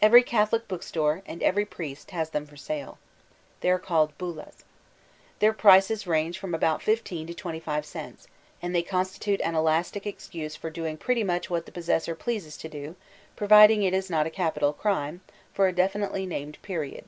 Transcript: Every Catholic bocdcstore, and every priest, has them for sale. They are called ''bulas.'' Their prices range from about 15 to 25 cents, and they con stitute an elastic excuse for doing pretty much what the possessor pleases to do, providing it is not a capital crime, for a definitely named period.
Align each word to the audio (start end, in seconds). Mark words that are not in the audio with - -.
Every 0.00 0.22
Catholic 0.22 0.66
bocdcstore, 0.66 1.20
and 1.26 1.42
every 1.42 1.66
priest, 1.66 2.12
has 2.12 2.30
them 2.30 2.46
for 2.46 2.56
sale. 2.56 2.96
They 3.60 3.68
are 3.68 3.78
called 3.78 4.16
''bulas.'' 4.16 4.64
Their 5.40 5.52
prices 5.52 6.06
range 6.06 6.38
from 6.38 6.54
about 6.54 6.80
15 6.80 7.26
to 7.26 7.34
25 7.34 7.84
cents, 7.84 8.26
and 8.62 8.74
they 8.74 8.80
con 8.82 9.04
stitute 9.04 9.42
an 9.44 9.54
elastic 9.54 10.06
excuse 10.06 10.56
for 10.56 10.70
doing 10.70 10.96
pretty 10.96 11.22
much 11.22 11.50
what 11.50 11.66
the 11.66 11.72
possessor 11.72 12.14
pleases 12.14 12.56
to 12.56 12.70
do, 12.70 12.96
providing 13.36 13.82
it 13.82 13.92
is 13.92 14.08
not 14.08 14.26
a 14.26 14.30
capital 14.30 14.72
crime, 14.72 15.20
for 15.52 15.68
a 15.68 15.72
definitely 15.74 16.24
named 16.24 16.56
period. 16.62 17.04